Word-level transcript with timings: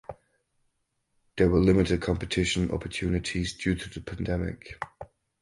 There 1.37 1.47
were 1.51 1.59
limited 1.59 2.01
competition 2.01 2.71
opportunities 2.71 3.53
due 3.53 3.75
to 3.75 3.87
the 3.87 4.01
pandemic. 4.01 4.79